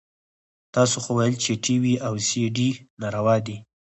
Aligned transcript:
تاسو 0.75 0.97
خو 1.03 1.11
ويل 1.17 1.35
چې 1.43 1.51
ټي 1.63 1.75
وي 1.83 1.95
او 2.07 2.13
سي 2.27 2.43
ډي 2.55 2.69
ناروا 3.01 3.35
دي. 3.47 3.57